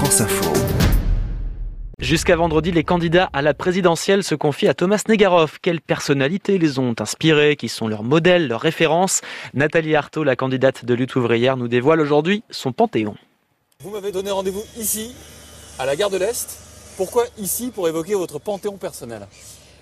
[0.00, 0.50] France Info.
[1.98, 5.58] Jusqu'à vendredi, les candidats à la présidentielle se confient à Thomas Negarov.
[5.60, 7.54] Quelles personnalités les ont inspirés?
[7.54, 9.20] Qui sont leurs modèles, leurs références?
[9.52, 13.14] Nathalie Arthaud, la candidate de lutte ouvrière, nous dévoile aujourd'hui son panthéon.
[13.80, 15.14] Vous m'avez donné rendez-vous ici,
[15.78, 16.48] à la gare de l'Est.
[16.96, 19.26] Pourquoi ici Pour évoquer votre panthéon personnel?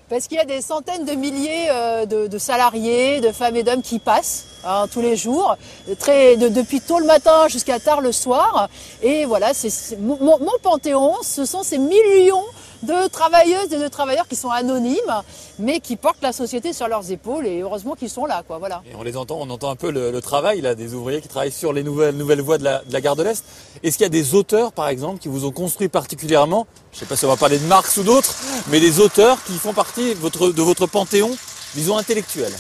[0.09, 3.82] Parce qu'il y a des centaines de milliers euh, de, salariés, de femmes et d'hommes
[3.82, 5.56] qui passent hein, tous les jours,
[5.86, 8.70] depuis tôt le matin jusqu'à tard le soir.
[9.02, 12.45] Et voilà, c'est mon, mon panthéon, ce sont ces millions
[12.82, 15.23] de travailleuses et de travailleurs qui sont anonymes,
[15.59, 18.59] mais qui portent la société sur leurs épaules et heureusement qu'ils sont là, quoi.
[18.59, 18.82] Voilà.
[18.91, 21.52] Et on les entend, on entend un peu le, travail là des ouvriers qui travaillent
[21.52, 23.45] sur les nouvelles nouvelles voies de la, de gare de l'Est.
[23.82, 27.01] Est-ce qu'il y a des auteurs, par exemple, qui vous ont construit particulièrement Je ne
[27.01, 28.34] sais pas si on va parler de Marx ou d'autres,
[28.68, 31.30] mais des auteurs qui font partie votre, de votre panthéon,
[31.74, 32.52] disons intellectuel?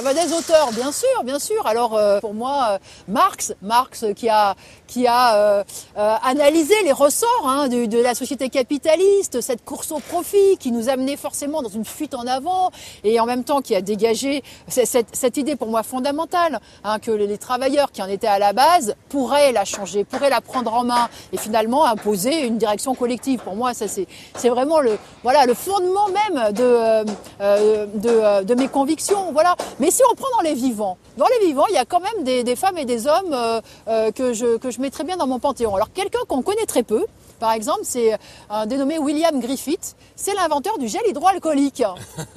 [0.00, 1.66] Ah bah des auteurs, bien sûr, bien sûr.
[1.66, 4.54] Alors euh, pour moi, euh, Marx, Marx qui a
[4.86, 5.62] qui a euh,
[5.94, 11.18] analysé les ressorts hein, de, la société capitaliste, cette course au profit qui nous amenait
[11.18, 12.70] forcément dans une fuite en avant,
[13.04, 17.10] et en même temps qui a dégagé cette, cette idée pour moi fondamentale hein, que
[17.10, 20.82] les, travailleurs qui en étaient à la base pourraient la changer, pourraient la prendre en
[20.82, 23.40] main et finalement imposer une direction collective.
[23.40, 27.04] Pour moi, ça c'est c'est vraiment le voilà le fondement même de
[27.38, 29.30] de, de mes convictions.
[29.32, 29.54] Voilà.
[29.90, 32.56] Si on prend dans les vivants, dans les vivants, il y a quand même des,
[32.56, 35.74] femmes et des hommes euh, euh, que, je, que je mettrais bien dans mon panthéon.
[35.74, 37.06] Alors quelqu'un qu'on connaît très peu,
[37.38, 38.18] par exemple, c'est
[38.50, 41.80] un dénommé William Griffith, c'est l'inventeur du gel hydroalcoolique.
[41.80, 41.84] et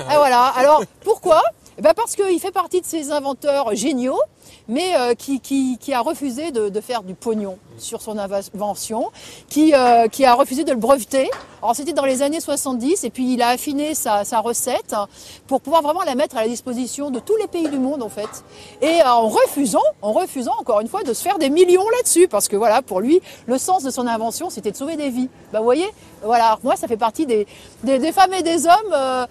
[0.15, 0.45] voilà.
[0.55, 1.41] Alors pourquoi?
[1.77, 4.19] Eh ben Parce qu'il fait partie de ces inventeurs géniaux
[4.67, 9.11] mais euh, qui, qui, qui, a refusé de, de, faire du pognon sur son invention,
[9.49, 11.29] qui, euh, qui a refusé de le breveter.
[11.61, 14.95] Alors c'était dans les années 70 et puis il a affiné sa, sa, recette
[15.47, 18.09] pour pouvoir vraiment la mettre à la disposition de tous les pays du monde en
[18.09, 18.43] fait.
[18.81, 22.27] Et euh, en refusant, en refusant encore une fois de se faire des millions là-dessus
[22.27, 25.29] parce que voilà pour lui le sens de son invention c'était de sauver des vies.
[25.53, 25.89] Bah vous voyez,
[26.23, 27.47] voilà moi ça fait partie des,
[27.83, 29.27] des, des femmes et des hommes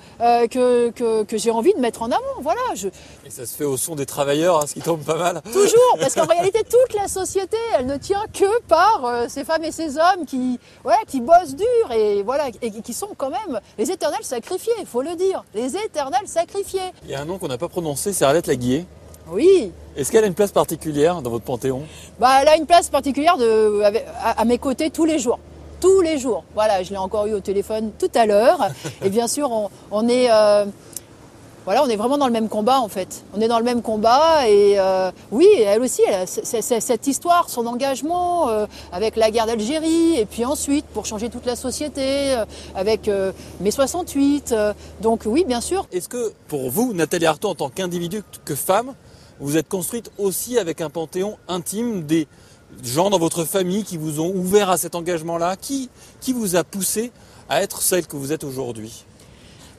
[0.48, 2.23] que, que, que j'ai envie de mettre en avant.
[2.41, 2.61] Voilà.
[2.74, 2.89] Je...
[3.27, 5.42] Et ça se fait au son des travailleurs, hein, ce qui tombe pas mal.
[5.53, 9.65] Toujours, parce qu'en réalité, toute la société, elle ne tient que par euh, ces femmes
[9.65, 13.61] et ces hommes qui, ouais, qui bossent dur et voilà, et qui sont quand même
[13.79, 16.81] les éternels sacrifiés, il faut le dire, les éternels sacrifiés.
[17.05, 18.87] Il y a un nom qu'on n'a pas prononcé, c'est Arlette Laguier.
[19.29, 19.73] Oui.
[19.97, 21.83] Est-ce qu'elle a une place particulière dans votre panthéon?
[22.19, 23.83] Bah, elle a une place particulière de,
[24.23, 25.39] à, mes côtés tous les jours
[25.81, 26.45] tous les jours.
[26.55, 28.69] Voilà, je l'ai encore eu au téléphone tout à l'heure.
[29.05, 29.51] Et bien sûr,
[29.91, 30.65] on, est, euh,
[31.64, 33.24] voilà, on est vraiment dans le même combat en fait.
[33.34, 37.48] On est dans le même combat et euh, oui, elle aussi, elle a cette histoire,
[37.48, 42.34] son engagement euh, avec la guerre d'Algérie et puis ensuite pour changer toute la société
[42.34, 43.08] euh, avec
[43.61, 44.55] mai 68.
[45.00, 45.86] donc oui, bien sûr.
[45.92, 48.94] Est-ce que pour vous, Nathalie Arthaud, en tant qu'individu, que femme,
[49.39, 52.27] vous êtes construite aussi avec un panthéon intime des
[52.83, 55.56] gens dans votre famille qui vous ont ouvert à cet engagement-là?
[55.56, 55.90] Qui,
[56.20, 57.12] qui vous a poussé
[57.48, 59.05] à être celle que vous êtes aujourd'hui?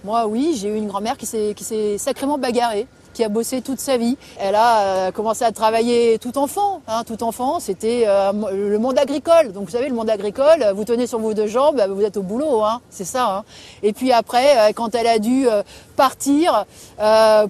[0.03, 3.97] Moi, oui, j'ai eu une grand-mère qui s'est sacrément bagarrée qui a bossé toute sa
[3.97, 4.17] vie.
[4.39, 6.81] Elle a euh, commencé à travailler tout enfant.
[6.87, 9.51] Hein, tout enfant, c'était euh, le monde agricole.
[9.53, 12.23] Donc vous savez, le monde agricole, vous tenez sur vos deux jambes, vous êtes au
[12.23, 13.37] boulot, hein, c'est ça.
[13.37, 13.43] Hein.
[13.83, 15.47] Et puis après, euh, quand elle a dû
[15.95, 16.65] partir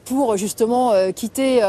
[0.06, 1.62] pour justement quitter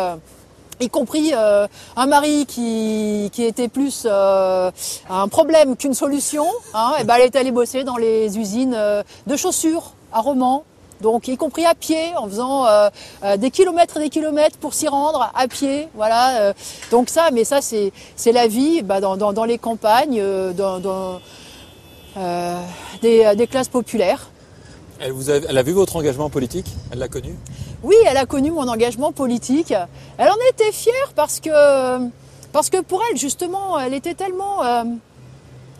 [0.80, 7.26] y compris un mari qui, était plus un problème qu'une solution, hein, et ben elle
[7.26, 8.76] est allée bosser dans les usines
[9.26, 10.64] de chaussures à Romans,
[11.00, 12.88] donc y compris à pied, en faisant euh,
[13.22, 16.40] euh, des kilomètres et des kilomètres pour s'y rendre à pied, voilà.
[16.40, 16.52] Euh.
[16.90, 20.22] donc ça, mais ça c'est c'est la vie bah, dans, dans, dans, les campagnes,
[20.54, 21.20] dans, dans
[23.02, 24.30] des, des, classes populaires.
[25.00, 26.66] Elle, vous a, elle a vu votre engagement politique?
[26.92, 27.34] Elle l'a connu?
[27.82, 29.74] Oui, elle a connu mon engagement politique.
[30.16, 32.08] Elle en était fière parce que
[32.52, 34.62] parce que pour elle justement, elle était tellement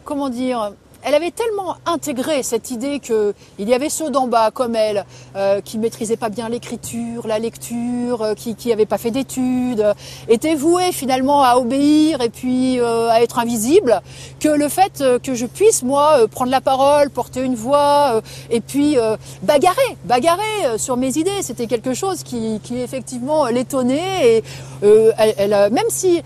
[0.04, 0.72] comment dire
[1.04, 5.04] elle avait tellement intégré cette idée qu'il y avait ceux d'en bas comme elle
[5.37, 9.94] euh, qui maîtrisaient pas bien l'écriture, la lecture, euh, qui n'avaient pas fait d'études, euh,
[10.28, 14.00] étaient voués finalement à obéir et puis euh, à être invisibles,
[14.41, 18.96] que le fait que je puisse moi prendre la parole, porter une voix et puis
[19.43, 24.44] bagarrer, bagarrer sur mes idées, c'était quelque chose qui, qui effectivement l'étonnait et
[24.82, 26.23] elle, elle, même si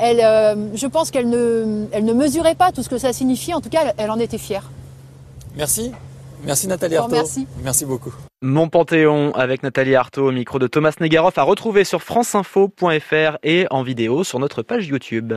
[0.00, 3.54] elle, euh, je pense qu'elle ne, elle ne mesurait pas tout ce que ça signifiait.
[3.54, 4.70] En tout cas, elle, en était fière.
[5.56, 5.92] Merci.
[6.44, 7.14] Merci Nathalie Arthaud.
[7.14, 7.46] Merci.
[7.64, 8.14] Merci beaucoup.
[8.42, 13.66] Mon Panthéon avec Nathalie Arthaud au micro de Thomas Negaroff à retrouver sur franceinfo.fr et
[13.70, 15.32] en vidéo sur notre page YouTube.